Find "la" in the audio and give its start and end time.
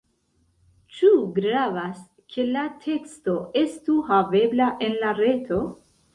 2.57-2.65, 5.05-5.15